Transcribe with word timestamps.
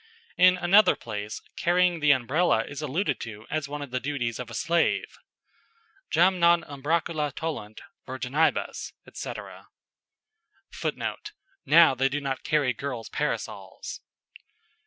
In 0.35 0.57
another 0.57 0.95
place 0.95 1.43
carrying 1.55 1.99
the 1.99 2.09
Umbrella 2.09 2.63
is 2.63 2.81
alluded 2.81 3.19
to 3.19 3.45
as 3.51 3.69
one 3.69 3.83
of 3.83 3.91
the 3.91 3.99
duties 3.99 4.39
of 4.39 4.49
a 4.49 4.55
slave: 4.55 5.19
"Jam 6.09 6.39
non 6.39 6.63
umbracula 6.63 7.31
tollunt 7.31 7.81
Virginibus," 8.07 8.93
etc. 9.05 9.67
[Footnote: 10.71 11.33
"Now 11.67 11.93
they 11.93 12.09
do 12.09 12.19
not 12.19 12.41
carry 12.43 12.73
girls' 12.73 13.09
parasols." 13.09 14.01